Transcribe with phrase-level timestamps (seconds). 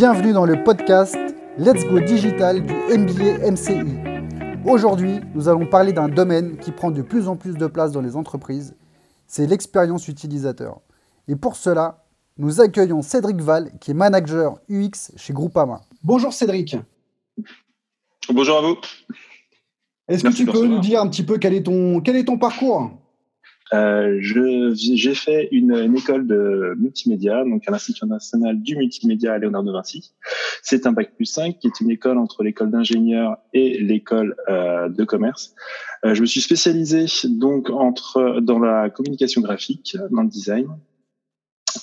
[0.00, 1.14] Bienvenue dans le podcast
[1.58, 4.64] Let's Go Digital du MBA MCI.
[4.64, 8.00] Aujourd'hui, nous allons parler d'un domaine qui prend de plus en plus de place dans
[8.00, 8.74] les entreprises,
[9.26, 10.80] c'est l'expérience utilisateur.
[11.28, 12.06] Et pour cela,
[12.38, 15.82] nous accueillons Cédric Val, qui est manager UX chez Groupama.
[16.02, 16.78] Bonjour Cédric.
[18.32, 18.78] Bonjour à vous.
[20.08, 22.38] Est-ce que tu peux nous dire un petit peu quel est ton, quel est ton
[22.38, 22.90] parcours?
[23.72, 29.38] Euh, j'ai fait une, une, école de multimédia, donc à l'Institut national du multimédia à
[29.38, 30.12] Léonard de Vinci.
[30.62, 34.88] C'est un bac plus 5 qui est une école entre l'école d'ingénieur et l'école euh,
[34.88, 35.54] de commerce.
[36.04, 40.66] Euh, je me suis spécialisé donc entre dans la communication graphique, dans le design.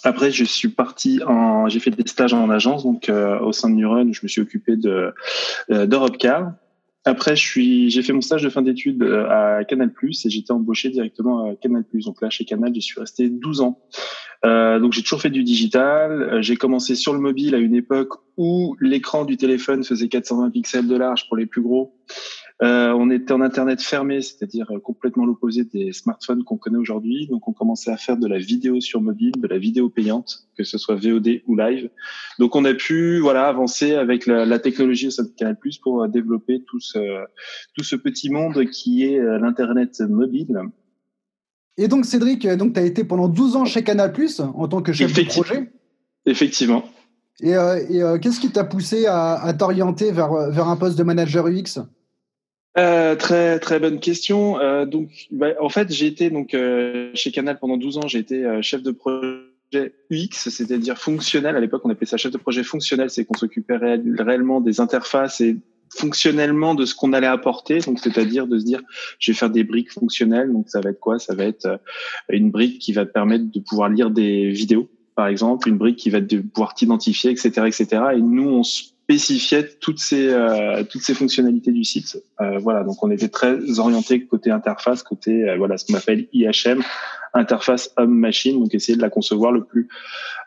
[0.03, 3.69] Après, je suis parti en, j'ai fait des stages en agence, donc euh, au sein
[3.69, 5.13] de Neuron, je me suis occupé de
[5.72, 5.85] euh,
[7.07, 10.52] après, je suis, j'ai fait mon stage de fin d'études euh, à Canal+, et j'étais
[10.52, 11.85] embauché directement à Canal+.
[11.93, 13.80] Donc là, chez Canal, j'y suis resté 12 ans.
[14.45, 16.22] Euh, donc j'ai toujours fait du digital.
[16.22, 20.50] Euh, j'ai commencé sur le mobile à une époque où l'écran du téléphone faisait 420
[20.50, 21.95] pixels de large pour les plus gros.
[22.63, 27.27] Euh, on était en Internet fermé, c'est-à-dire euh, complètement l'opposé des smartphones qu'on connaît aujourd'hui.
[27.27, 30.63] Donc, on commençait à faire de la vidéo sur mobile, de la vidéo payante, que
[30.63, 31.91] ce soit VOD ou live.
[32.39, 36.63] Donc, on a pu voilà avancer avec la, la technologie de Canal+ pour euh, développer
[36.66, 36.97] tout ce
[37.75, 40.59] tout ce petit monde qui est l'internet mobile.
[41.78, 44.94] Et donc, Cédric, donc tu as été pendant 12 ans chez Canal+ en tant que
[44.94, 45.72] chef de projet.
[46.25, 46.83] Effectivement.
[47.39, 51.03] Et, euh, et qu'est-ce qui t'a poussé à, à t'orienter vers, vers un poste de
[51.03, 51.81] manager UX
[52.78, 54.59] euh, très très bonne question.
[54.59, 58.08] Euh, donc, bah, en fait, j'ai été donc euh, chez Canal pendant 12 ans.
[58.08, 61.56] J'ai été euh, chef de projet UX, c'est-à-dire fonctionnel.
[61.56, 63.09] À l'époque, on appelait ça chef de projet fonctionnel.
[63.09, 65.58] C'est qu'on s'occupait réellement des interfaces et
[65.89, 67.80] fonctionnellement de ce qu'on allait apporter.
[67.80, 68.81] Donc, c'est-à-dire de se dire,
[69.19, 70.52] je vais faire des briques fonctionnelles.
[70.52, 71.19] Donc, ça va être quoi?
[71.19, 71.78] Ça va être euh,
[72.30, 75.97] une brique qui va te permettre de pouvoir lire des vidéos, par exemple, une brique
[75.97, 77.88] qui va te pouvoir t'identifier, etc., etc.
[78.16, 82.22] Et nous, on se spécifiait toutes ces euh, toutes ces fonctionnalités du site.
[82.41, 86.28] Euh, voilà, donc on était très orienté côté interface, côté euh, voilà ce qu'on appelle
[86.34, 86.84] IHM,
[87.34, 89.88] interface homme-machine, donc essayer de la concevoir le plus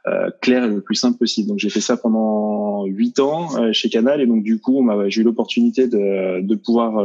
[0.06, 1.48] euh, clair et le plus simple possible.
[1.48, 5.24] Donc j'ai fait ça pendant huit ans chez Canal et donc du coup j'ai eu
[5.24, 7.02] l'opportunité de de pouvoir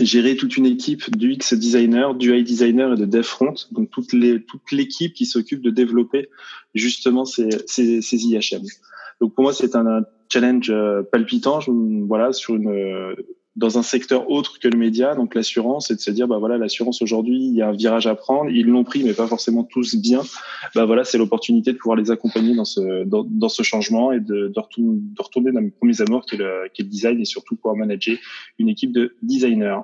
[0.00, 3.90] gérer toute une équipe du X designer, du UI designer et de dev front, donc
[3.90, 4.12] toute
[4.72, 6.30] l'équipe qui s'occupe de développer
[6.74, 8.62] justement ces ces, ces IHM.
[9.20, 11.60] Donc pour moi, c'est un, challenge euh, palpitant.
[12.06, 13.14] voilà, sur une euh,
[13.56, 16.58] dans un secteur autre que le média, donc l'assurance, et de se dire, bah voilà,
[16.58, 18.50] l'assurance aujourd'hui, il y a un virage à prendre.
[18.50, 20.22] Ils l'ont pris, mais pas forcément tous bien.
[20.76, 24.20] Bah voilà, c'est l'opportunité de pouvoir les accompagner dans ce dans, dans ce changement et
[24.20, 26.90] de, de, retourner, de retourner dans mes premiers amours, qui est, le, qui est le
[26.90, 28.16] design, et surtout pouvoir manager
[28.60, 29.80] une équipe de designers.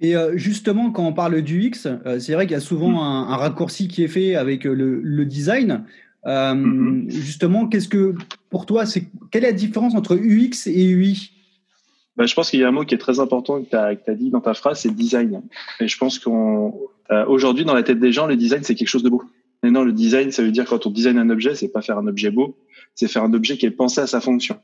[0.00, 1.88] Et euh, justement, quand on parle du X,
[2.18, 2.96] c'est vrai qu'il y a souvent mm.
[2.96, 5.86] un, un, raccourci qui est fait avec le, le design.
[6.26, 7.10] Euh, mm-hmm.
[7.10, 8.14] Justement, qu'est-ce que
[8.50, 11.30] pour toi, c'est quelle est la différence entre UX et UI?
[12.16, 13.96] Bah, je pense qu'il y a un mot qui est très important que tu as,
[14.06, 15.42] as, dit dans ta phrase, c'est design.
[15.80, 19.02] Et je pense qu'aujourd'hui, euh, dans la tête des gens, le design, c'est quelque chose
[19.02, 19.22] de beau.
[19.62, 21.98] Mais non, le design, ça veut dire quand on design un objet, c'est pas faire
[21.98, 22.56] un objet beau,
[22.94, 24.58] c'est faire un objet qui est pensé à sa fonction.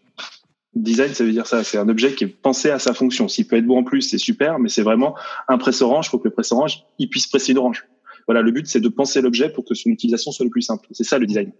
[0.74, 3.26] Design, ça veut dire ça, c'est un objet qui est pensé à sa fonction.
[3.26, 5.16] S'il peut être beau en plus, c'est super, mais c'est vraiment
[5.48, 7.88] un presse-orange, il faut que le presse-orange, il puisse presser une orange.
[8.30, 10.86] Voilà, le but, c'est de penser l'objet pour que son utilisation soit le plus simple.
[10.92, 11.50] C'est ça le design.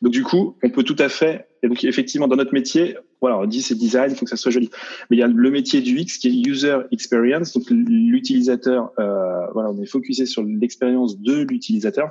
[0.00, 3.38] Donc du coup, on peut tout à fait, et donc effectivement dans notre métier, voilà,
[3.38, 4.70] on dit c'est design, il faut que ça soit joli.
[5.10, 9.48] Mais il y a le métier du X qui est user experience, donc l'utilisateur, euh,
[9.52, 12.08] voilà, on est focusé sur l'expérience de l'utilisateur.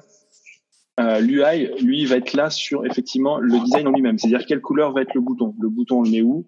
[1.00, 4.94] Euh, L'UI, lui, va être là sur effectivement le design en lui-même, c'est-à-dire quelle couleur
[4.94, 5.56] va être le bouton?
[5.60, 6.46] Le bouton, on le met où?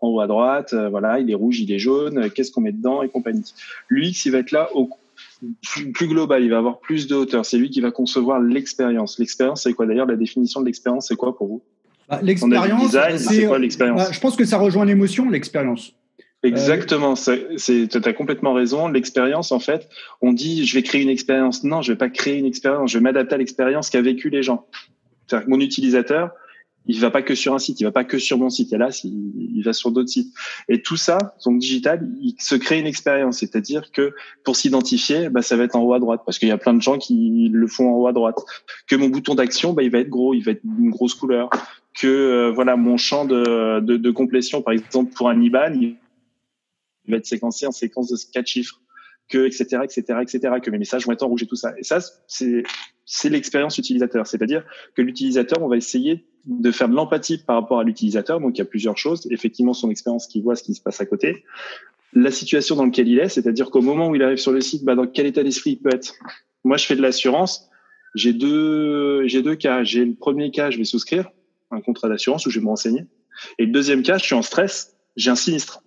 [0.00, 2.72] En haut à droite, euh, voilà, il est rouge, il est jaune, qu'est-ce qu'on met
[2.72, 3.52] dedans et compagnie.
[3.90, 4.88] L'UX, il va être là au
[5.92, 7.44] plus, global, il va avoir plus de hauteur.
[7.44, 9.18] C'est lui qui va concevoir l'expérience.
[9.18, 10.06] L'expérience, c'est quoi d'ailleurs?
[10.06, 11.62] La définition de l'expérience, c'est quoi pour vous?
[12.08, 14.00] Bah, L'expérience, c'est quoi l'expérience?
[14.00, 15.94] bah, Je pense que ça rejoint l'émotion, l'expérience.
[16.44, 17.56] Exactement, euh...
[17.56, 18.88] tu as complètement raison.
[18.88, 19.88] L'expérience, en fait,
[20.22, 21.64] on dit je vais créer une expérience.
[21.64, 24.42] Non, je vais pas créer une expérience, je vais m'adapter à l'expérience qu'a vécu les
[24.44, 24.66] gens.
[25.26, 26.30] C'est-à-dire que mon utilisateur,
[26.88, 28.72] il va pas que sur un site, il va pas que sur mon site.
[28.72, 30.34] Et là, il va sur d'autres sites.
[30.68, 33.38] Et tout ça, son digital, il se crée une expérience.
[33.38, 36.52] C'est-à-dire que pour s'identifier, bah, ça va être en haut à droite, parce qu'il y
[36.52, 38.38] a plein de gens qui le font en haut à droite.
[38.86, 41.50] Que mon bouton d'action, bah, il va être gros, il va être une grosse couleur.
[41.94, 45.96] Que euh, voilà, mon champ de, de, de, complétion, par exemple pour un IBAN, il
[47.08, 48.80] va être séquencé en séquence de quatre chiffres
[49.28, 51.82] que etc etc etc que mes messages vont être en rouge et tout ça et
[51.82, 52.62] ça c'est
[53.04, 54.64] c'est l'expérience utilisateur c'est-à-dire
[54.94, 58.58] que l'utilisateur on va essayer de faire de l'empathie par rapport à l'utilisateur donc il
[58.58, 61.44] y a plusieurs choses effectivement son expérience qui voit ce qui se passe à côté
[62.14, 64.84] la situation dans laquelle il est c'est-à-dire qu'au moment où il arrive sur le site
[64.84, 66.14] bah, dans quel état d'esprit il peut être?
[66.64, 67.68] Moi je fais de l'assurance
[68.14, 69.84] j'ai deux, j'ai deux cas.
[69.84, 71.30] J'ai le premier cas, je vais souscrire
[71.70, 73.04] un contrat d'assurance où je vais me renseigner.
[73.58, 75.82] Et le deuxième cas, je suis en stress, j'ai un sinistre.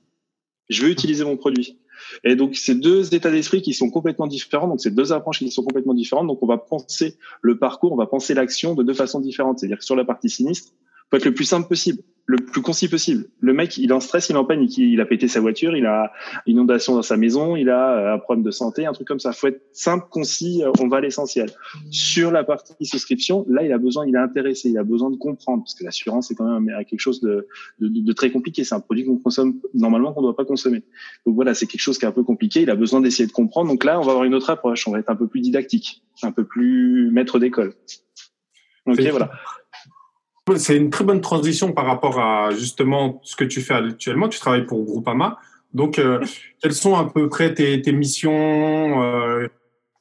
[0.69, 1.79] Je veux utiliser mon produit.
[2.23, 4.67] Et donc, c'est deux états d'esprit qui sont complètement différents.
[4.67, 6.27] Donc, c'est deux approches qui sont complètement différentes.
[6.27, 9.59] Donc, on va penser le parcours, on va penser l'action de deux façons différentes.
[9.59, 10.73] C'est-à-dire que sur la partie sinistre,
[11.09, 13.25] faut être le plus simple possible le plus concis possible.
[13.39, 15.75] Le mec, il est en stress, il est en panique, il a pété sa voiture,
[15.75, 16.11] il a
[16.45, 19.19] une inondation dans sa maison, il a euh, un problème de santé, un truc comme
[19.19, 19.33] ça.
[19.33, 21.49] Faut être simple, concis, euh, on va à l'essentiel.
[21.89, 25.17] Sur la partie souscription, là, il a besoin, il est intéressé, il a besoin de
[25.17, 27.47] comprendre, parce que l'assurance, c'est quand même quelque chose de,
[27.79, 28.63] de, de très compliqué.
[28.63, 30.83] C'est un produit qu'on consomme normalement qu'on ne doit pas consommer.
[31.25, 32.61] Donc voilà, c'est quelque chose qui est un peu compliqué.
[32.61, 33.69] Il a besoin d'essayer de comprendre.
[33.69, 34.87] Donc là, on va avoir une autre approche.
[34.87, 37.73] On va être un peu plus didactique, un peu plus maître d'école.
[38.85, 39.31] Ok, voilà
[40.55, 44.27] c'est une très bonne transition par rapport à justement ce que tu fais actuellement.
[44.27, 45.37] Tu travailles pour Groupama.
[45.73, 46.23] Donc, euh,
[46.61, 49.47] quelles sont à peu près tes, missions euh...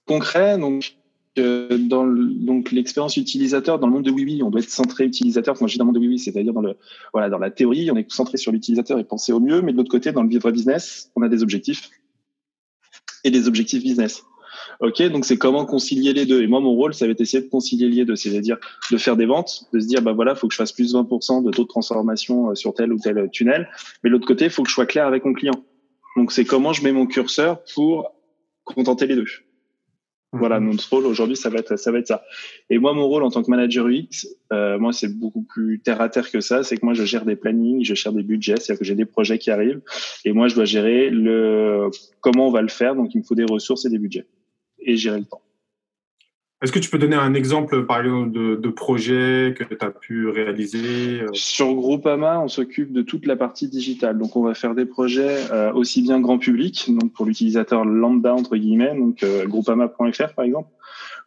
[0.07, 0.97] Concret, donc
[1.39, 5.57] euh, dans donc l'expérience utilisateur dans le monde de WiWi, on doit être centré utilisateur.
[5.57, 6.77] Quand je dis dans le monde de WiWi, c'est-à-dire dans le
[7.13, 9.63] voilà dans la théorie, on est centré sur l'utilisateur et penser au mieux.
[9.63, 11.91] Mais de l'autre côté, dans le vrai business, on a des objectifs
[13.23, 14.25] et des objectifs business.
[14.81, 16.43] Ok, donc c'est comment concilier les deux.
[16.43, 18.57] Et moi, mon rôle, ça va être essayer de concilier les deux, c'est-à-dire
[18.91, 21.45] de faire des ventes, de se dire, bah voilà, faut que je fasse plus 20%
[21.45, 23.69] de taux de transformation euh, sur tel ou tel tunnel.
[24.03, 25.65] Mais de l'autre côté, faut que je sois clair avec mon client.
[26.17, 28.15] Donc c'est comment je mets mon curseur pour
[28.65, 29.27] contenter les deux.
[30.33, 30.71] Voilà, mhm.
[30.71, 32.23] notre rôle aujourd'hui, ça va être ça va être ça.
[32.71, 36.01] Et moi, mon rôle en tant que manager UX, euh, moi, c'est beaucoup plus terre
[36.01, 36.63] à terre que ça.
[36.63, 39.05] C'est que moi, je gère des plannings, je gère des budgets, c'est-à-dire que j'ai des
[39.05, 39.83] projets qui arrivent,
[40.25, 41.91] et moi, je dois gérer le
[42.21, 42.95] comment on va le faire.
[42.95, 44.27] Donc, il me faut des ressources et des budgets
[44.83, 45.43] et gérer le temps.
[46.63, 49.89] Est-ce que tu peux donner un exemple, par exemple, de, de projet que tu as
[49.89, 51.29] pu réaliser euh?
[51.33, 54.19] Sur Groupama, on s'occupe de toute la partie digitale.
[54.19, 58.35] Donc, on va faire des projets euh, aussi bien grand public, donc pour l'utilisateur lambda,
[58.35, 60.69] entre guillemets, donc euh, groupama.fr, par exemple,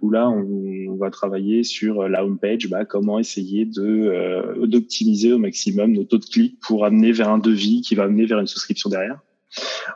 [0.01, 5.93] où là, on, va travailler sur la homepage, bah, comment essayer de d'optimiser au maximum
[5.93, 8.89] nos taux de clics pour amener vers un devis qui va amener vers une souscription
[8.91, 9.19] derrière.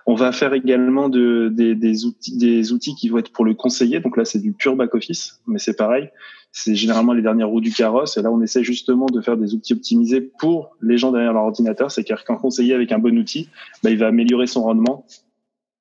[0.06, 4.00] On va faire également de, des, outils, qui vont être pour le conseiller.
[4.00, 6.10] Donc là, c'est du pur back-office, mais c'est pareil.
[6.52, 8.18] C'est généralement les dernières roues du carrosse.
[8.18, 11.44] Et là, on essaie justement de faire des outils optimisés pour les gens derrière leur
[11.44, 11.92] ordinateur.
[11.92, 13.50] C'est-à-dire qu'un conseiller avec un bon outil,
[13.84, 15.06] bah, il va améliorer son rendement.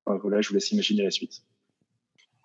[0.05, 1.43] Voilà, je vous laisse imaginer la suite.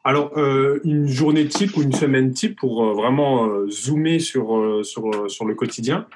[0.04, 4.56] Alors, euh, une journée type ou une semaine type pour euh, vraiment euh, zoomer sur
[4.56, 6.06] le quotidien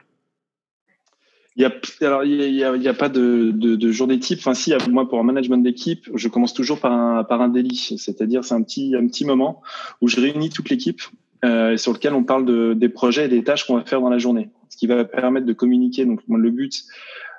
[1.57, 1.73] il y a,
[2.03, 4.39] alors il y a, y a pas de, de, de, journée type.
[4.41, 7.97] Enfin, si, moi pour un management d'équipe, je commence toujours par un par un délit,
[7.99, 9.63] c'est-à-dire c'est un petit un petit moment
[10.03, 11.01] où je réunis toute l'équipe
[11.45, 14.11] euh, sur lequel on parle de, des projets et des tâches qu'on va faire dans
[14.11, 16.05] la journée, ce qui va permettre de communiquer.
[16.05, 16.85] Donc le but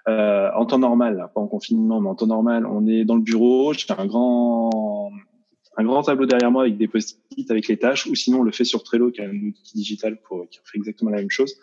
[0.08, 3.22] euh, en temps normal, pas en confinement, mais en temps normal, on est dans le
[3.22, 3.74] bureau.
[3.74, 4.87] J'ai un grand
[5.78, 8.52] un grand tableau derrière moi avec des post-it avec les tâches, ou sinon on le
[8.52, 11.54] fait sur Trello, qui est un outil digital pour, qui fait exactement la même chose.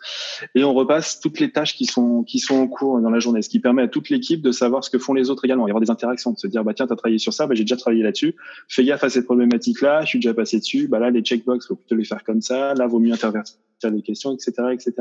[0.55, 3.41] Et on repasse toutes les tâches qui sont qui sont en cours dans la journée,
[3.41, 5.67] ce qui permet à toute l'équipe de savoir ce que font les autres également.
[5.67, 7.55] Il y aura des interactions, de se dire bah tiens t'as travaillé sur ça, bah
[7.55, 8.35] j'ai déjà travaillé là-dessus.
[8.69, 10.87] Fais gaffe à cette problématique-là, je suis déjà passé dessus.
[10.87, 12.73] Bah là les checkbox faut plutôt les faire comme ça.
[12.73, 14.93] Là vaut mieux intervertir les questions, etc., etc.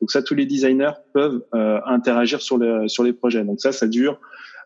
[0.00, 3.44] Donc ça tous les designers peuvent euh, interagir sur le sur les projets.
[3.44, 4.18] Donc ça ça dure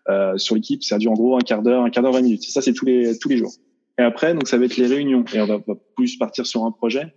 [0.09, 2.45] euh, sur l'équipe, ça dure en gros un quart d'heure, un quart d'heure, vingt minutes.
[2.45, 3.53] Ça c'est tous les tous les jours.
[3.99, 5.25] Et après, donc ça va être les réunions.
[5.35, 5.59] Et on va,
[5.97, 7.15] plus partir sur un projet.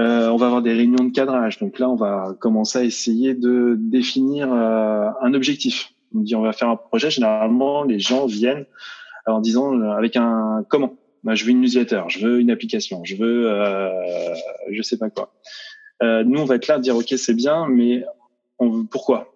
[0.00, 1.58] Euh, on va avoir des réunions de cadrage.
[1.58, 5.90] Donc là, on va commencer à essayer de définir euh, un objectif.
[6.14, 7.10] On dit on va faire un projet.
[7.10, 8.66] Généralement, les gens viennent
[9.26, 10.96] en disant euh, avec un comment.
[11.22, 14.34] Bah, je veux une newsletter, je veux une application, je veux euh,
[14.70, 15.32] je sais pas quoi.
[16.02, 18.04] Euh, nous, on va être là à dire ok c'est bien, mais
[18.58, 19.33] on, pourquoi?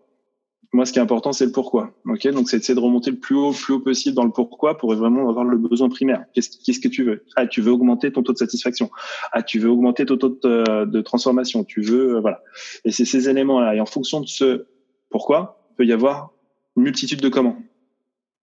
[0.72, 1.94] Moi, ce qui est important, c'est le pourquoi.
[2.04, 4.94] Ok, donc c'est de remonter le plus haut, plus haut possible dans le pourquoi pour
[4.94, 6.25] vraiment avoir le besoin primaire.
[6.34, 7.25] Qu'est-ce que tu veux?
[7.37, 8.90] Ah, tu veux augmenter ton taux de satisfaction.
[9.32, 11.64] Ah, tu veux augmenter ton taux de, transformation.
[11.64, 12.42] Tu veux, euh, voilà.
[12.84, 13.76] Et c'est ces éléments-là.
[13.76, 14.66] Et en fonction de ce
[15.08, 16.32] pourquoi, il peut y avoir
[16.76, 17.56] une multitude de comment.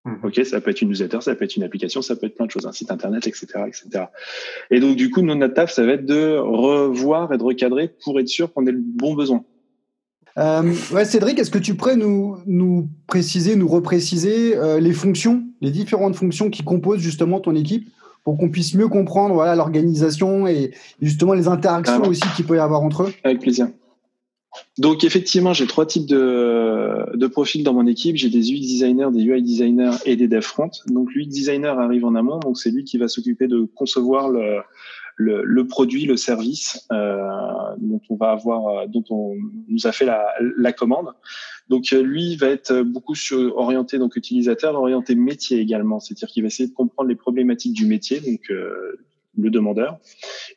[0.06, 0.16] Mmh.
[0.24, 2.46] Ok, ça peut être une newsletter, ça peut être une application, ça peut être plein
[2.48, 4.06] de choses, un site internet, etc., etc.
[4.72, 8.20] Et donc du coup, notre taf, ça va être de revoir et de recadrer pour
[8.20, 9.44] être sûr qu'on ait le bon besoin.
[10.38, 15.44] Euh, ouais, Cédric, est-ce que tu pourrais nous, nous préciser, nous repréciser euh, les fonctions,
[15.62, 17.88] les différentes fonctions qui composent justement ton équipe
[18.24, 22.60] pour qu'on puisse mieux comprendre voilà l'organisation et justement les interactions aussi qu'il peut y
[22.60, 23.14] avoir entre eux?
[23.24, 23.70] Avec plaisir.
[24.78, 28.16] Donc effectivement, j'ai trois types de, de profils dans mon équipe.
[28.16, 30.72] J'ai des UX designers, des UI designers et des dev front.
[30.88, 34.62] Donc l'UX designer arrive en amont, donc c'est lui qui va s'occuper de concevoir le,
[35.16, 37.18] le, le, produit, le service euh,
[37.78, 39.36] dont on va avoir, euh, dont on
[39.68, 40.26] nous a fait la,
[40.58, 41.08] la commande.
[41.70, 46.44] Donc euh, lui va être beaucoup sur, orienté donc utilisateur, orienté métier également, c'est-à-dire qu'il
[46.44, 48.50] va essayer de comprendre les problématiques du métier, donc
[49.38, 49.98] le demandeur.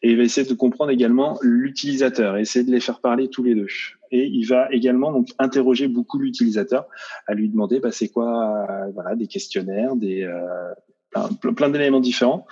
[0.02, 3.54] Et il va essayer de comprendre également l'utilisateur, essayer de les faire parler tous les
[3.54, 3.66] deux.
[4.10, 6.86] Et il va également donc interroger beaucoup l'utilisateur,
[7.26, 12.46] à lui demander bah, c'est quoi, voilà, des questionnaires, des euh, plein, plein d'éléments différents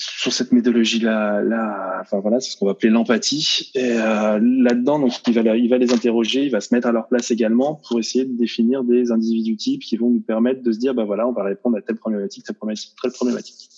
[0.00, 3.70] sur cette méthodologie-là, là, enfin voilà, c'est ce qu'on va appeler l'empathie.
[3.74, 6.92] Et euh, là-dedans, donc il va, il va les interroger, il va se mettre à
[6.92, 10.72] leur place également pour essayer de définir des individus types qui vont nous permettre de
[10.72, 13.68] se dire, bah voilà, on va répondre à telle problématique, telle problématique, telle problématique.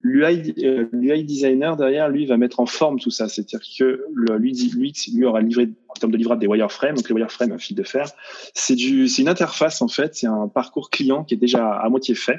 [0.00, 3.28] L'UI euh, designer derrière, lui, va mettre en forme tout ça.
[3.28, 6.94] C'est-à-dire que lui, aura livré en termes de livrable des wireframes.
[6.94, 8.08] Donc les wireframes, un fil de fer,
[8.54, 10.14] c'est c'est une interface en fait.
[10.14, 12.38] C'est un parcours client qui est déjà à moitié fait.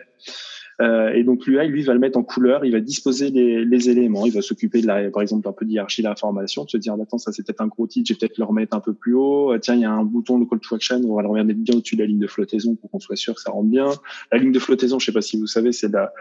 [0.81, 3.89] Euh, et donc l'UI, lui, va le mettre en couleur, il va disposer les, les
[3.89, 7.17] éléments, il va s'occuper de par exemple, un peu d'hierarchie d'information, de se dire, attends,
[7.17, 9.53] ça c'est peut-être un gros titre, je vais peut-être le remettre un peu plus haut.
[9.53, 11.59] Euh, tiens, il y a un bouton le call to action, on va le remettre
[11.59, 13.89] bien au-dessus de la ligne de flottaison pour qu'on soit sûr que ça rentre bien.
[14.31, 16.13] La ligne de flottaison, je sais pas si vous savez, c'est la,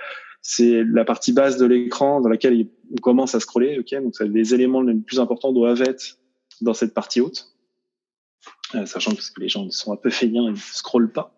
[0.43, 3.79] c'est la partie basse de l'écran dans laquelle on commence à scroller.
[3.79, 6.19] Ok, donc les éléments les plus importants doivent être
[6.61, 7.55] dans cette partie haute,
[8.75, 11.38] euh, sachant que les gens sont un peu feignants, ils ne scrollent pas.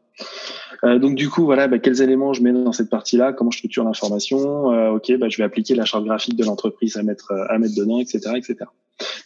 [0.84, 3.58] Euh, donc du coup, voilà, bah, quels éléments je mets dans cette partie-là, comment je
[3.58, 4.72] structure l'information?
[4.72, 7.74] Euh, ok, bah, je vais appliquer la charte graphique de l'entreprise à mettre à mettre
[7.76, 8.56] dedans, etc., etc.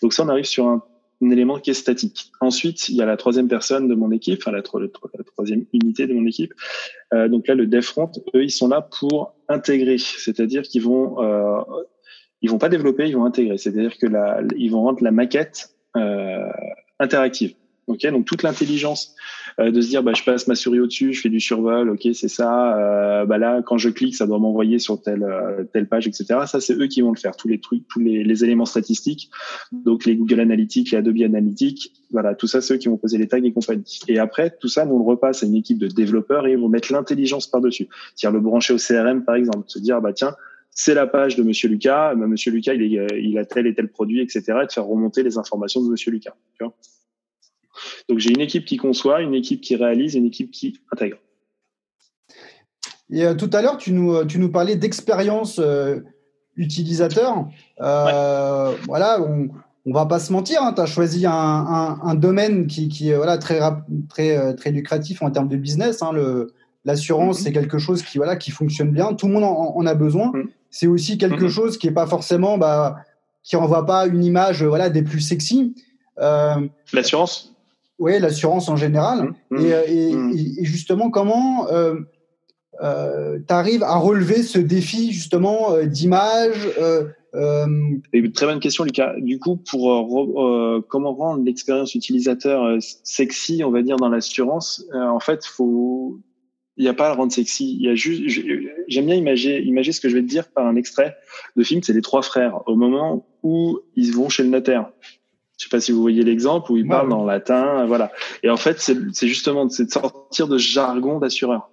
[0.03, 0.83] Donc ça, on arrive sur un,
[1.23, 2.33] élément qui est statique.
[2.41, 6.13] Ensuite, il y a la troisième personne de mon équipe, enfin la, troisième unité de
[6.13, 6.53] mon équipe.
[7.15, 11.23] Euh, donc là, le dev front, eux, ils sont là pour intégrer, c'est-à-dire qu'ils vont
[11.23, 11.63] euh,
[12.43, 13.57] ils vont pas développer, ils vont intégrer.
[13.57, 16.51] C'est-à-dire que la, ils vont rendre la maquette euh,
[16.99, 17.55] interactive.
[17.87, 19.15] Ok, donc toute l'intelligence
[19.61, 22.09] euh, de se dire, bah, je passe ma souris au-dessus, je fais du survol, ok,
[22.15, 22.79] c'est ça.
[22.79, 26.41] Euh, bah là, quand je clique, ça doit m'envoyer sur telle euh, telle page, etc.
[26.47, 29.31] Ça, c'est eux qui vont le faire, tous les trucs, tous les, les, éléments statistiques,
[29.71, 33.19] donc les Google Analytics, les Adobe Analytics, voilà, tout ça, c'est eux qui vont poser
[33.19, 34.01] les tags et compagnie.
[34.09, 36.69] Et après, tout ça, nous le repasse à une équipe de développeurs et ils vont
[36.69, 40.35] mettre l'intelligence par-dessus, c'est-à-dire le brancher au CRM, par exemple, se dire, bah tiens,
[40.71, 42.15] c'est la page de Monsieur Lucas.
[42.15, 44.43] Bah, Monsieur Lucas, il, est, il a tel et tel produit, etc.
[44.63, 46.35] Et de faire remonter les informations de Monsieur Lucas.
[46.59, 46.75] Tu vois
[48.09, 51.19] donc j'ai une équipe qui conçoit, une équipe qui réalise, une équipe qui intègre.
[53.11, 56.01] Et euh, tout à l'heure, tu nous, euh, tu nous parlais d'expérience euh,
[56.57, 57.47] utilisateur.
[57.79, 59.51] Voilà, on
[59.87, 63.17] ne va pas se mentir, hein, tu as choisi un, un, domaine qui, qui est
[63.17, 63.61] voilà, très,
[64.09, 66.03] très, très lucratif en termes de business.
[66.03, 66.13] Hein,
[66.87, 67.43] L'assurance, mm-hmm.
[67.43, 69.15] c'est quelque chose qui, voilà, qui fonctionne bien.
[69.15, 70.33] Tout le monde en, a besoin.
[70.33, 70.49] Mm-hmm.
[70.71, 71.49] C'est aussi quelque mm-hmm.
[71.49, 72.97] chose qui n'est pas forcément, bah,
[73.43, 75.75] qui renvoie pas une image voilà, des plus sexy.
[76.93, 77.54] L'assurance?
[77.99, 79.35] Oui, l'assurance en général.
[79.51, 80.33] Mmh, mmh, euh, mmh.
[80.59, 81.95] et, justement, comment euh,
[82.83, 86.69] euh, tu arrives à relever ce défi justement d'image
[87.33, 89.15] Une très bonne question, Lucas.
[89.21, 90.09] Du coup, pour
[90.89, 96.19] comment rendre l'expérience utilisateur sexy, on va dire dans l'assurance, en fait, faut
[96.77, 97.77] il n'y a pas à le rendre sexy.
[97.79, 98.23] Il y a juste,
[98.89, 101.17] j'aime bien imaginer, imaginer ce que je vais te dire par un extrait
[101.55, 101.83] de film.
[101.85, 104.91] C'est les trois frères au moment où ils vont chez le notaire.
[105.65, 108.13] Je sais pas si vous voyez l'exemple où il parle en latin, voilà.
[108.43, 111.71] Et en fait, c'est justement de sortir de ce jargon d'assureur,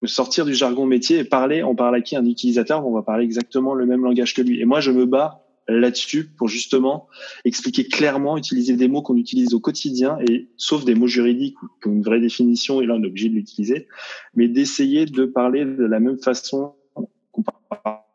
[0.00, 1.62] de sortir du jargon métier et parler.
[1.62, 2.16] On parle à qui?
[2.16, 4.58] Un utilisateur, on va parler exactement le même langage que lui.
[4.62, 7.08] Et moi, je me bats là-dessus pour justement
[7.44, 11.90] expliquer clairement, utiliser des mots qu'on utilise au quotidien et sauf des mots juridiques ont
[11.90, 13.86] une vraie définition et là on est obligé de l'utiliser,
[14.34, 17.44] mais d'essayer de parler de la même façon qu'on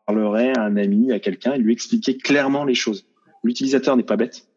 [0.08, 3.06] parlerait à un ami, à quelqu'un et lui expliquer clairement les choses.
[3.44, 4.48] L'utilisateur n'est pas bête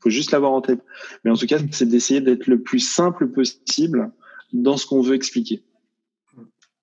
[0.00, 0.80] faut juste l'avoir en tête.
[1.24, 4.10] Mais en tout cas, c'est d'essayer d'être le plus simple possible
[4.52, 5.62] dans ce qu'on veut expliquer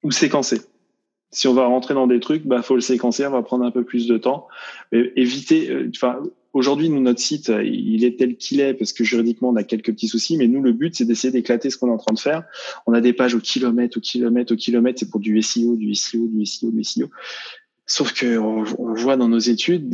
[0.03, 0.61] ou séquencer.
[1.31, 3.71] Si on va rentrer dans des trucs, bah faut le séquencer, on va prendre un
[3.71, 4.47] peu plus de temps.
[4.91, 5.69] Mais éviter.
[5.69, 6.21] Euh, enfin,
[6.53, 9.91] aujourd'hui, nous notre site, il est tel qu'il est parce que juridiquement on a quelques
[9.91, 10.37] petits soucis.
[10.37, 12.43] Mais nous, le but, c'est d'essayer d'éclater ce qu'on est en train de faire.
[12.85, 14.99] On a des pages au kilomètre, au kilomètre, au kilomètre.
[14.99, 17.09] C'est pour du SEO, du SEO, du SEO, du SEO.
[17.87, 19.89] Sauf que on, on voit dans nos études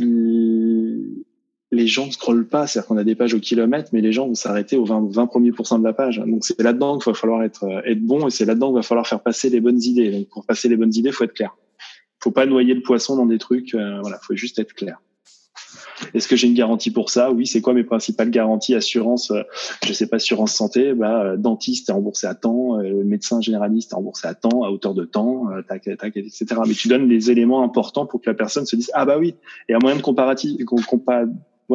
[1.72, 4.28] les gens ne scrollent pas, c'est-à-dire qu'on a des pages au kilomètre, mais les gens
[4.28, 6.18] vont s'arrêter aux 20, 20 premiers pourcents de la page.
[6.18, 8.82] Donc c'est là-dedans qu'il va falloir être, euh, être bon et c'est là-dedans qu'il va
[8.82, 10.10] falloir faire passer les bonnes idées.
[10.10, 11.56] Donc pour passer les bonnes idées, faut être clair.
[12.20, 13.74] faut pas noyer le poisson dans des trucs.
[13.74, 15.00] Euh, voilà, faut juste être clair.
[16.14, 17.30] Est-ce que j'ai une garantie pour ça?
[17.30, 17.46] Oui.
[17.46, 18.74] C'est quoi mes principales garanties?
[18.74, 19.42] Assurance, euh,
[19.86, 24.26] je sais pas, assurance santé, bah, dentiste est remboursé à temps, médecin généraliste est remboursé
[24.26, 26.44] à temps, à hauteur de temps, tac, tac, etc.
[26.66, 29.36] Mais tu donnes les éléments importants pour que la personne se dise ah bah oui.
[29.68, 31.24] Et un moyen de comparatif, compa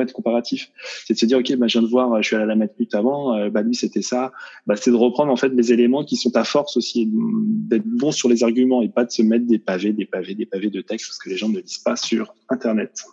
[0.04, 0.72] être comparatif.
[1.06, 2.56] C'est de se dire, OK, bah, je viens de voir, je suis allé à la
[2.56, 4.32] minute avant, euh, bah, lui, c'était ça.
[4.66, 8.12] Bah, c'est de reprendre, en fait, les éléments qui sont à force aussi, d'être bon
[8.12, 10.82] sur les arguments et pas de se mettre des pavés, des pavés, des pavés de
[10.82, 13.06] texte parce que les gens ne lisent pas sur Internet.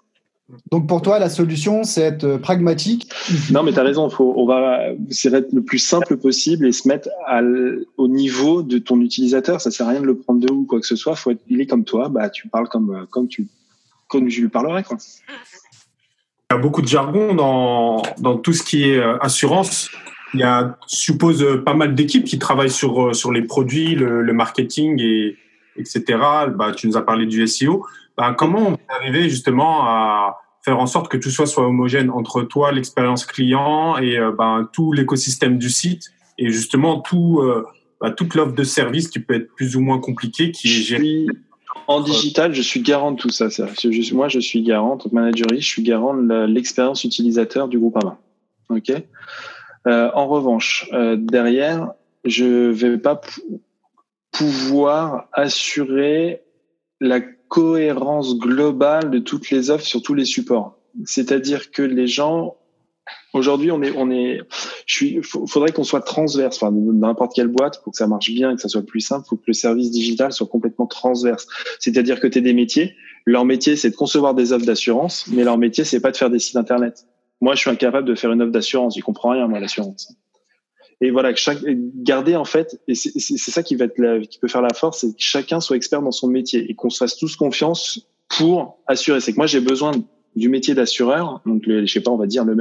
[0.70, 3.10] Donc pour toi, la solution, c'est être euh, pragmatique.
[3.50, 4.10] Non, mais tu as raison.
[4.10, 7.40] Faut, on va essayer être le plus simple possible et se mettre à
[7.96, 9.60] au niveau de ton utilisateur.
[9.60, 11.16] Ça sert à rien de le prendre de ou quoi que ce soit.
[11.16, 12.10] Faut être, il est comme toi.
[12.10, 13.46] Bah, tu parles comme euh, comme tu
[14.08, 14.98] comme je lui parlerais quoi.
[16.54, 19.90] A beaucoup de jargon dans dans tout ce qui est euh, assurance.
[20.34, 25.00] Il y a, suppose, pas mal d'équipes qui travaillent sur sur les produits, le, marketing
[25.00, 25.37] et
[25.76, 26.04] etc.
[26.54, 27.84] Bah, tu nous as parlé du SEO.
[28.16, 32.11] Bah, comment on peut arriver justement à faire en sorte que tout soit, soit homogène
[32.11, 37.66] entre toi, l'expérience client et euh, ben, tout l'écosystème du site et justement tout, euh,
[38.00, 41.26] bah, toute l'offre de service qui peut être plus ou moins compliquée qui est gérée.
[41.86, 43.48] En digital, je suis garant de tout ça.
[44.12, 47.78] moi, je suis garant, en tant que manager, je suis garant de l'expérience utilisateur du
[47.78, 48.18] groupe AMA.
[48.70, 48.92] Ok?
[49.86, 51.92] Euh, en revanche, euh, derrière,
[52.24, 53.20] je vais pas
[54.32, 56.42] pouvoir assurer
[57.00, 60.78] la cohérence globale de toutes les offres sur tous les supports.
[61.04, 62.56] C'est-à-dire que les gens
[63.32, 64.40] Aujourd'hui, on est, on est,
[64.87, 68.52] je suis, faudrait qu'on soit transverse, enfin, n'importe quelle boîte, pour que ça marche bien
[68.52, 71.46] et que ça soit plus simple, faut que le service digital soit complètement transverse.
[71.80, 72.94] C'est-à-dire que tu es des métiers,
[73.26, 76.30] leur métier, c'est de concevoir des offres d'assurance, mais leur métier, c'est pas de faire
[76.30, 77.06] des sites internet.
[77.40, 80.14] Moi, je suis incapable de faire une offre d'assurance, j'y comprends rien, moi, l'assurance
[81.00, 84.62] et voilà chaque garder en fait et c'est ça qui va être qui peut faire
[84.62, 87.34] la force c'est que chacun soit expert dans son métier et qu'on se fasse tous
[87.37, 89.92] confiance pour assurer c'est que moi j'ai besoin
[90.36, 92.56] du métier d'assureur donc le, je sais pas on va dire le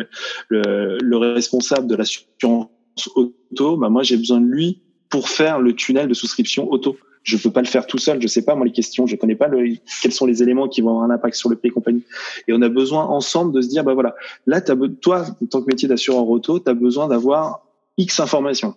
[0.50, 2.68] le, le responsable de l'assurance
[3.16, 7.38] auto bah moi j'ai besoin de lui pour faire le tunnel de souscription auto je
[7.38, 8.22] peux pas le faire tout seul.
[8.22, 10.82] Je sais pas moi les questions, je connais pas le, quels sont les éléments qui
[10.82, 12.04] vont avoir un impact sur le et compagnie.
[12.48, 14.16] Et on a besoin ensemble de se dire bah voilà,
[14.46, 17.66] là as, toi en tant que métier d'assureur auto, tu as besoin d'avoir
[17.98, 18.76] X informations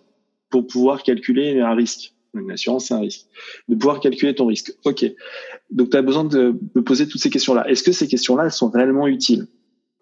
[0.49, 2.13] pour pouvoir calculer un risque.
[2.33, 3.25] Une assurance, c'est un risque.
[3.67, 4.73] De pouvoir calculer ton risque.
[4.85, 5.05] OK.
[5.71, 7.67] Donc, tu as besoin de, poser toutes ces questions-là.
[7.69, 9.47] Est-ce que ces questions-là, elles sont réellement utiles?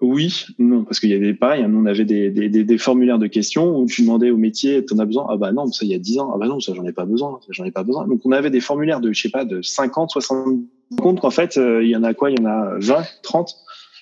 [0.02, 0.84] Oui, non.
[0.84, 4.30] Parce qu'il y avait pareil, hein, on avait des, formulaires de questions où tu demandais
[4.30, 5.26] au métier, tu en as besoin?
[5.30, 6.32] Ah bah non, ça, il y a 10 ans.
[6.34, 7.40] Ah bah non, ça, j'en ai pas besoin.
[7.50, 8.08] J'en ai pas besoin.
[8.08, 10.60] Donc, on avait des formulaires de, je sais pas, de 50, 60
[11.00, 12.30] compte qu'en fait, euh, il y en a quoi?
[12.30, 13.56] Il y en a 20, 30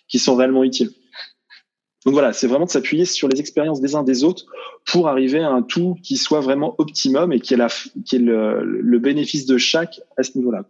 [0.07, 0.91] qui sont réellement utiles.
[2.05, 4.45] Donc voilà, c'est vraiment de s'appuyer sur les expériences des uns des autres
[4.85, 7.69] pour arriver à un tout qui soit vraiment optimum et qui est, la,
[8.05, 10.63] qui est le, bénéfice de chaque à ce niveau-là.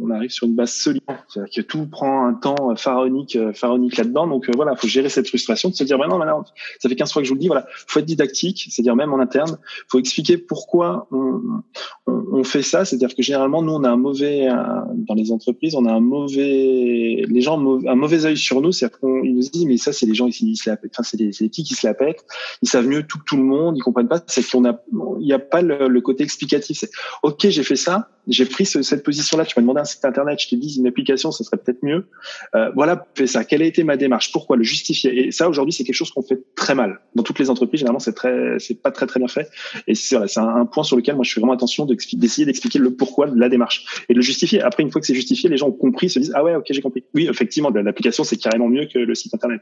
[0.00, 3.96] on arrive sur une base solide, c'est-à-dire que tout prend un temps pharaonique, euh, pharaonique
[3.96, 4.26] là-dedans.
[4.26, 6.44] Donc euh, voilà, faut gérer cette frustration, de se dire maintenant, maintenant,
[6.78, 9.12] ça fait 15 fois que je vous le dis, voilà, faut être didactique, c'est-à-dire même
[9.12, 12.84] en interne, faut expliquer pourquoi on, fait ça.
[12.84, 17.24] C'est-à-dire que généralement, nous, on a un mauvais dans les entreprises, on a un mauvais,
[17.26, 20.14] les gens un mauvais œil sur nous, c'est-à-dire qu'on nous dit mais ça, c'est les
[20.14, 22.24] gens ici c'est les, les, petits qui se la pètent,
[22.62, 24.80] ils savent mieux tout, tout le monde, ils comprennent pas, c'est qu'on a,
[25.20, 26.78] il n'y a pas le, le côté explicatif.
[26.78, 26.90] C'est
[27.22, 30.40] ok, j'ai fait ça, j'ai pris ce, cette position-là, tu m'as demandé un site internet,
[30.40, 32.06] je t'ai dit une application, ça serait peut-être mieux.
[32.54, 33.44] Euh, voilà, fais ça.
[33.44, 34.32] Quelle a été ma démarche?
[34.32, 35.26] Pourquoi le justifier?
[35.26, 37.80] Et ça, aujourd'hui, c'est quelque chose qu'on fait très mal dans toutes les entreprises.
[37.80, 39.50] Généralement, c'est très, c'est pas très très bien fait.
[39.86, 42.78] Et c'est c'est un, un, point sur lequel moi je fais vraiment attention d'essayer d'expliquer
[42.78, 44.62] le pourquoi de la démarche et de le justifier.
[44.62, 46.66] Après, une fois que c'est justifié, les gens ont compris, se disent ah ouais, ok,
[46.70, 47.04] j'ai compris.
[47.14, 49.60] Oui, effectivement, l'application c'est carrément mieux que le site internet.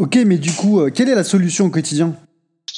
[0.00, 2.16] Ok, mais du coup, euh, quelle est la solution au quotidien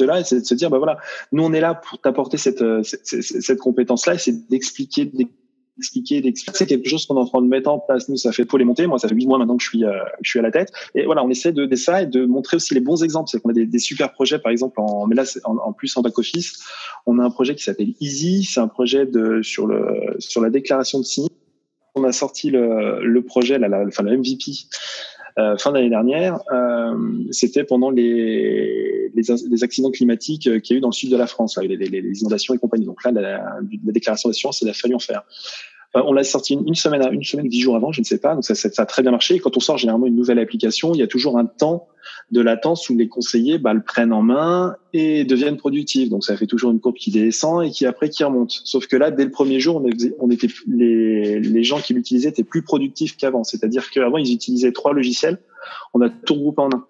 [0.00, 0.98] là, c'est de se dire, bah voilà,
[1.30, 6.20] nous on est là pour t'apporter cette, euh, cette, cette compétence-là, et c'est d'expliquer, d'expliquer,
[6.20, 6.58] d'expliquer.
[6.58, 8.08] C'est quelque chose qu'on est en train de mettre en place.
[8.08, 8.88] Nous, ça fait pour les monter.
[8.88, 10.72] Moi, ça fait huit mois maintenant que je suis, euh, je suis à la tête.
[10.96, 13.28] Et voilà, on essaie de, ça et de montrer aussi les bons exemples.
[13.30, 16.58] C'est qu'on a des, super projets, par exemple, mais là, en, plus en back office,
[17.06, 18.42] on a un projet qui s'appelle Easy.
[18.42, 19.06] C'est un projet
[19.42, 21.37] sur le sur la déclaration de sinistre.
[21.94, 24.52] On a sorti le, le projet, la, la, enfin le MVP
[25.38, 26.40] euh, fin d'année dernière,
[27.30, 31.10] c'était pendant les, les, les, accidents climatiques euh, qu'il y a eu dans le sud
[31.10, 32.86] de la France, là, les, les, les, inondations et compagnie.
[32.86, 35.22] Donc là, la, la déclaration d'assurance, il a fallu en faire.
[35.94, 38.35] On l'a sorti une, semaine, une semaine, dix jours avant, je ne sais pas.
[38.35, 39.38] Donc ça, a très bien marché.
[39.40, 41.88] Quand on sort généralement une nouvelle application, il y a toujours un temps
[42.31, 46.09] de latence où les conseillers bah, le prennent en main et deviennent productifs.
[46.09, 48.52] Donc ça fait toujours une courbe qui descend et qui après qui remonte.
[48.64, 49.83] Sauf que là, dès le premier jour,
[50.18, 53.44] on, était les, les gens qui l'utilisaient étaient plus productifs qu'avant.
[53.44, 55.38] C'est-à-dire qu'avant ils utilisaient trois logiciels,
[55.92, 56.87] on a tout regroupé en un.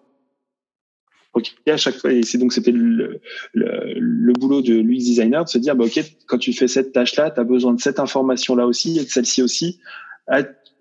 [1.34, 3.20] Ok, à chaque fois, et c'est donc c'était le,
[3.54, 6.92] le, le, boulot de l'UX designer de se dire, bah, ok, quand tu fais cette
[6.92, 9.80] tâche-là, tu as besoin de cette information-là aussi et de celle-ci aussi.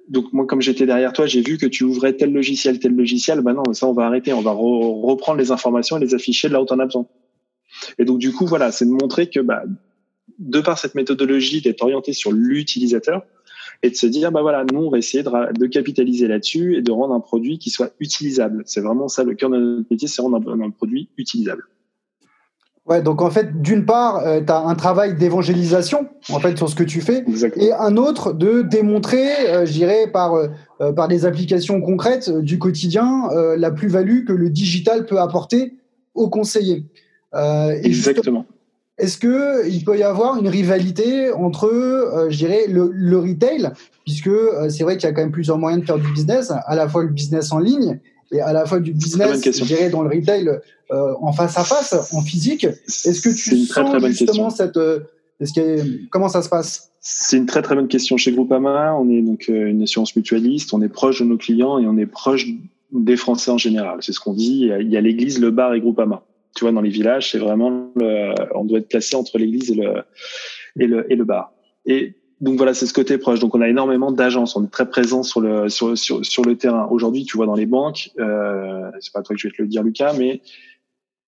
[0.10, 3.40] Donc moi, comme j'étais derrière toi, j'ai vu que tu ouvrais tel logiciel, tel logiciel.
[3.40, 6.62] Bah non, ça on va arrêter, on va reprendre les informations et les afficher là
[6.62, 7.06] où tu en as besoin.
[7.98, 9.64] Et donc du coup, voilà, c'est de montrer que bah,
[10.38, 13.24] de par cette méthodologie d'être orienté sur l'utilisateur,
[13.84, 16.82] et de se dire bah voilà nous on va essayer de, de capitaliser là-dessus et
[16.82, 20.08] de rendre un produit qui soit utilisable c'est vraiment ça le cœur de notre métier
[20.08, 21.64] c'est rendre un, un, produit utilisable
[22.88, 26.74] Ouais, donc en fait, d'une part, tu as un travail d'évangélisation en fait sur ce
[26.74, 27.24] que tu fais,
[27.56, 29.30] et un autre de démontrer,
[29.66, 30.34] je dirais par
[30.96, 35.76] par des applications concrètes du quotidien, la plus-value que le digital peut apporter
[36.16, 36.86] aux conseillers.
[37.84, 38.48] Exactement.
[39.02, 43.72] Est-ce que il peut y avoir une rivalité entre, euh, je dirais, le, retail,
[44.06, 46.52] puisque euh, c'est vrai qu'il y a quand même plusieurs moyens de faire du business,
[46.52, 48.00] à la fois le business en ligne
[48.32, 50.48] et à la fois du business, je dirais, dans le retail
[50.92, 52.64] euh, en face à face, en physique.
[52.64, 54.78] Est-ce que tu sens justement cette,
[55.40, 56.92] est-ce que, comment ça se passe?
[57.00, 58.18] C'est une très très bonne question.
[58.18, 61.88] Chez Groupama, on est donc une assurance mutualiste, on est proche de nos clients et
[61.88, 62.46] on est proche
[62.92, 63.98] des Français en général.
[64.02, 64.70] C'est ce qu'on dit.
[64.80, 66.24] Il y a l'Église, le bar et Groupama
[66.56, 69.76] tu vois, dans les villages, c'est vraiment, le, on doit être placé entre l'église et
[69.76, 70.04] le,
[70.80, 71.54] et le, et le bar.
[71.86, 73.40] Et donc voilà, c'est ce côté proche.
[73.40, 76.58] Donc on a énormément d'agences, on est très présent sur le sur sur, sur le
[76.58, 76.88] terrain.
[76.90, 79.68] Aujourd'hui, tu vois dans les banques, euh, c'est pas toi que je vais te le
[79.68, 80.42] dire, Lucas, mais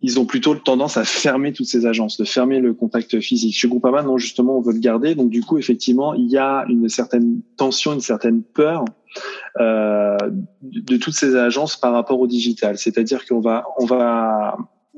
[0.05, 3.55] ils ont plutôt tendance à fermer toutes ces agences, de fermer le contact physique.
[3.55, 5.15] Chez Groupama, non, justement, on veut le garder.
[5.15, 8.83] Donc du coup, effectivement, il y a une certaine tension, une certaine peur
[9.61, 10.17] euh,
[10.61, 12.77] de, de toutes ces agences par rapport au digital.
[12.77, 14.57] C'est-à-dire qu'on va on va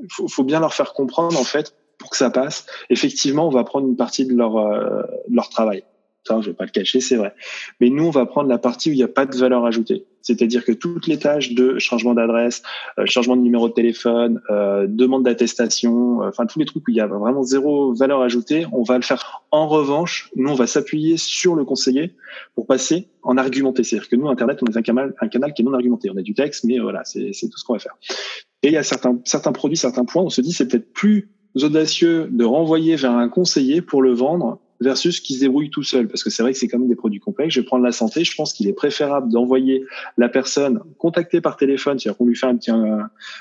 [0.09, 2.65] faut, faut, bien leur faire comprendre en fait pour que ça passe.
[2.89, 5.83] Effectivement, on va prendre une partie de leur euh, leur travail.
[6.27, 7.35] Ça, je vais pas le cacher, c'est vrai.
[7.79, 10.07] Mais nous, on va prendre la partie où il n'y a pas de valeur ajoutée.
[10.23, 12.63] C'est-à-dire que toutes les tâches de changement d'adresse,
[12.97, 16.89] euh, changement de numéro de téléphone, euh, demande d'attestation, euh, enfin tous les trucs où
[16.89, 19.43] il y a vraiment zéro valeur ajoutée, on va le faire.
[19.51, 22.15] En revanche, nous, on va s'appuyer sur le conseiller
[22.55, 23.83] pour passer en argumenté.
[23.83, 26.09] C'est-à-dire que nous, Internet, on est un canal, un canal qui est non argumenté.
[26.09, 27.95] On a du texte, mais voilà, c'est tout ce qu'on va faire.
[28.63, 31.29] Et il y a certains, certains produits, certains points, on se dit c'est peut-être plus
[31.55, 36.07] audacieux de renvoyer vers un conseiller pour le vendre versus qui se débrouille tout seul.
[36.07, 37.53] Parce que c'est vrai que c'est quand même des produits complexes.
[37.53, 38.23] Je vais prendre la santé.
[38.23, 39.85] Je pense qu'il est préférable d'envoyer
[40.17, 42.71] la personne contacter par téléphone, c'est-à-dire qu'on lui fait un petit,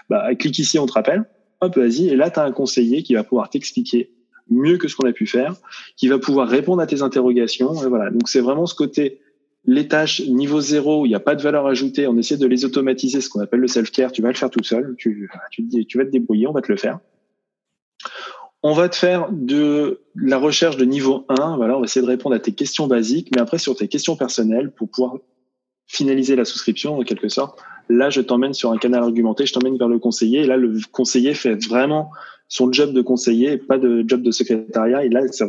[0.09, 1.25] bah, clique ici, on te rappelle.
[1.61, 2.09] Hop, vas-y.
[2.09, 4.11] Et là, tu as un conseiller qui va pouvoir t'expliquer
[4.51, 5.57] mieux que ce qu'on a pu faire,
[5.97, 7.75] qui va pouvoir répondre à tes interrogations.
[7.83, 8.11] Et voilà.
[8.11, 9.21] Donc c'est vraiment ce côté
[9.67, 12.65] les tâches niveau zéro, il n'y a pas de valeur ajoutée, on essaie de les
[12.65, 15.29] automatiser, ce qu'on appelle le self-care, tu vas le faire tout seul, tu,
[15.95, 16.99] vas te débrouiller, on va te le faire.
[18.63, 22.11] On va te faire de la recherche de niveau 1, voilà, on va essayer de
[22.11, 25.17] répondre à tes questions basiques, mais après sur tes questions personnelles, pour pouvoir
[25.87, 29.79] finaliser la souscription en quelque sorte, là je t'emmène sur un canal argumenté, je t'emmène
[29.79, 32.11] vers le conseiller, et là le conseiller fait vraiment
[32.49, 35.47] son job de conseiller, pas de job de secrétariat, et là sa,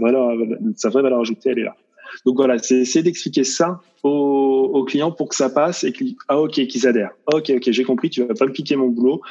[0.76, 1.76] sa vraie valeur ajoutée, elle est là.
[2.26, 6.88] Donc voilà, c'est d'expliquer ça aux, clients pour que ça passe et qu'ils ah qu'ils
[6.88, 7.16] adhèrent.
[7.34, 9.22] Ok ok j'ai compris, tu vas pas me piquer mon boulot.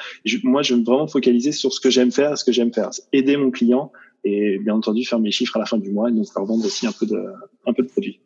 [0.43, 3.37] moi je veux vraiment focaliser sur ce que j'aime faire, ce que j'aime faire, aider
[3.37, 3.93] mon client
[4.25, 6.65] et bien entendu faire mes chiffres à la fin du mois et donc leur vendre
[6.65, 7.23] aussi un peu de
[7.67, 8.21] un peu de produits.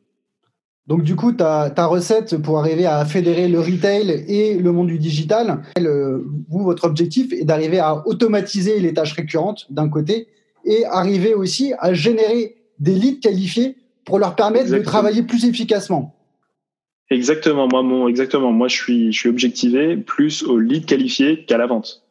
[0.88, 4.87] Donc du coup, ta, ta recette pour arriver à fédérer le retail et le monde
[4.87, 5.61] du digital,
[6.49, 10.29] vous, votre objectif est d'arriver à automatiser les tâches récurrentes d'un côté
[10.64, 13.77] et arriver aussi à générer des leads qualifiés
[14.09, 16.14] pour leur permettre de travailler plus efficacement.
[17.11, 18.53] Exactement, moi, mon, exactement.
[18.53, 22.03] Moi, je suis, je suis objectivé plus au lead qualifié qu'à la vente.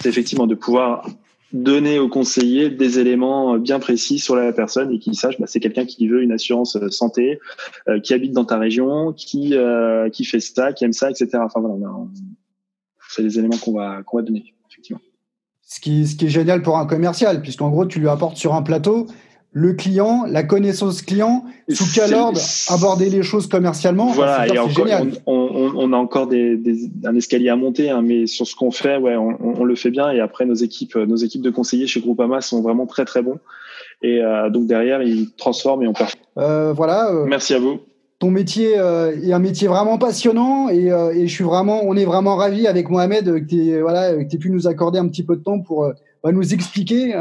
[0.00, 1.04] C'est effectivement de pouvoir
[1.52, 5.58] donner au conseiller des éléments bien précis sur la personne et qu'il sache bah, c'est
[5.58, 7.40] quelqu'un qui veut une assurance euh, santé,
[7.88, 11.28] euh, qui habite dans ta région, qui euh, qui fait ça, qui aime ça, etc.
[11.34, 11.76] Enfin voilà,
[13.10, 15.02] c'est des éléments qu'on va qu'on va donner effectivement.
[15.60, 18.54] Ce qui, ce qui est génial pour un commercial, puisqu'en gros tu lui apportes sur
[18.54, 19.08] un plateau
[19.54, 24.06] le client, la connaissance client, sous quel ordre aborder les choses commercialement?
[24.06, 24.86] Voilà, et encore,
[25.26, 28.70] on, on, a encore des, des, un escalier à monter, hein, mais sur ce qu'on
[28.70, 30.10] fait, ouais, on, on, le fait bien.
[30.10, 33.38] Et après, nos équipes, nos équipes de conseillers chez Groupama sont vraiment très très bons.
[34.02, 36.10] Et euh, donc derrière, ils transforment et on perd.
[36.38, 37.10] Euh, voilà.
[37.12, 37.80] Euh, Merci à vous.
[38.18, 41.96] Ton métier euh, est un métier vraiment passionnant et, euh, et, je suis vraiment, on
[41.96, 45.36] est vraiment ravis avec Mohamed que tu voilà, aies pu nous accorder un petit peu
[45.36, 47.14] de temps pour bah, nous expliquer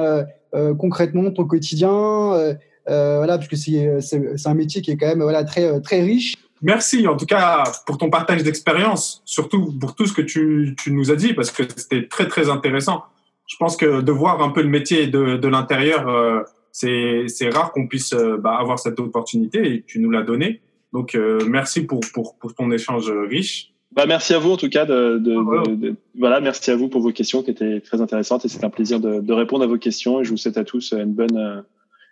[0.53, 2.53] euh, concrètement ton quotidien euh,
[2.89, 6.35] euh, voilà, puisque c'est, c'est, un métier qui est quand même voilà, très, très riche.
[6.61, 10.91] Merci en tout cas pour ton partage d'expérience, surtout pour tout ce que tu, tu,
[10.91, 13.03] nous as dit, parce que c'était très très intéressant.
[13.47, 17.71] Je pense que de voir un peu le métier de, de l'intérieur, c'est, c'est rare
[17.71, 20.61] qu'on puisse bah, avoir cette opportunité et tu nous l'as donné.
[20.93, 23.70] Donc merci pour, pour, pour ton échange riche.
[23.93, 24.85] Bah, merci à vous en tout cas.
[24.85, 28.45] De, de, ah, de, voilà, merci à vous pour vos questions qui étaient très intéressantes
[28.45, 30.93] et c'est un plaisir de, répondre à vos questions et je vous souhaite à tous
[30.93, 31.63] une bonne,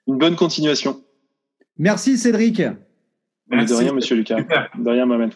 [0.08, 1.02] une bonne continuation.
[1.78, 2.62] Merci Cédric.
[3.50, 3.74] Merci.
[3.74, 4.42] De rien, Monsieur Lucas.
[4.78, 5.32] De rien, Mohamed.